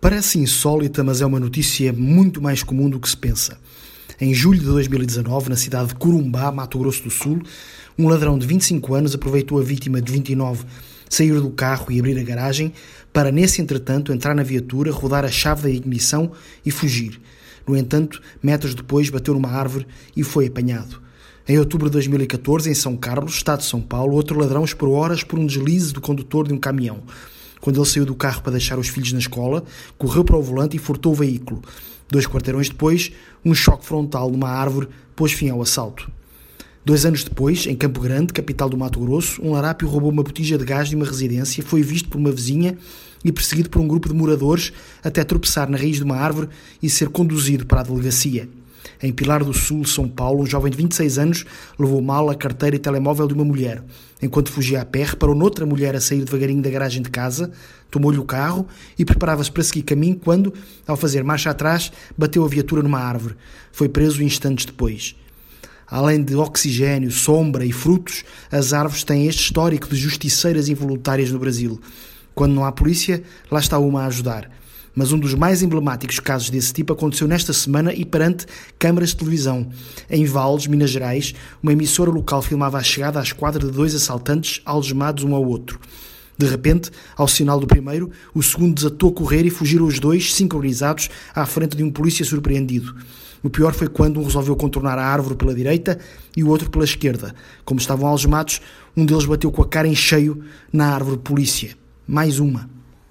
[0.00, 3.58] Parece insólita, mas é uma notícia muito mais comum do que se pensa.
[4.20, 7.42] Em julho de 2019, na cidade de Corumbá, Mato Grosso do Sul,
[7.98, 10.64] um ladrão de 25 anos aproveitou a vítima de 29
[11.10, 12.72] sair do carro e abrir a garagem
[13.12, 16.30] para, nesse entretanto, entrar na viatura, rodar a chave da ignição
[16.64, 17.20] e fugir.
[17.66, 19.84] No entanto, metros depois, bateu numa árvore
[20.16, 21.02] e foi apanhado.
[21.48, 25.24] Em outubro de 2014, em São Carlos, estado de São Paulo, outro ladrão esperou horas
[25.24, 27.02] por um deslize do condutor de um caminhão.
[27.60, 29.64] Quando ele saiu do carro para deixar os filhos na escola,
[29.96, 31.62] correu para o volante e furtou o veículo.
[32.10, 33.12] Dois quarteirões depois,
[33.44, 36.10] um choque frontal numa árvore pôs fim ao assalto.
[36.84, 40.56] Dois anos depois, em Campo Grande, capital do Mato Grosso, um larápio roubou uma botija
[40.56, 42.78] de gás de uma residência, foi visto por uma vizinha
[43.22, 44.72] e perseguido por um grupo de moradores
[45.02, 46.48] até tropeçar na raiz de uma árvore
[46.82, 48.48] e ser conduzido para a delegacia.
[49.02, 51.44] Em Pilar do Sul, São Paulo, um jovem de 26 anos
[51.78, 53.82] levou mal a carteira e telemóvel de uma mulher.
[54.20, 57.50] Enquanto fugia a pé, reparou noutra mulher a sair devagarinho da garagem de casa,
[57.90, 58.66] tomou-lhe o carro
[58.98, 60.52] e preparava-se para seguir caminho quando,
[60.86, 63.36] ao fazer marcha atrás, bateu a viatura numa árvore.
[63.70, 65.14] Foi preso instantes depois.
[65.86, 71.38] Além de oxigênio, sombra e frutos, as árvores têm este histórico de justiceiras involuntárias no
[71.38, 71.80] Brasil.
[72.34, 74.50] Quando não há polícia, lá está uma a ajudar.
[74.94, 78.46] Mas um dos mais emblemáticos casos desse tipo aconteceu nesta semana e perante
[78.78, 79.68] câmaras de televisão.
[80.10, 84.60] Em Valdes, Minas Gerais, uma emissora local filmava a chegada à esquadra de dois assaltantes
[84.64, 85.78] algemados um ao outro.
[86.38, 90.32] De repente, ao sinal do primeiro, o segundo desatou a correr e fugiram os dois,
[90.32, 92.94] sincronizados, à frente de um polícia surpreendido.
[93.42, 95.98] O pior foi quando um resolveu contornar a árvore pela direita
[96.36, 97.34] e o outro pela esquerda.
[97.64, 98.60] Como estavam algemados,
[98.96, 101.76] um deles bateu com a cara em cheio na árvore polícia.
[102.06, 102.77] Mais uma.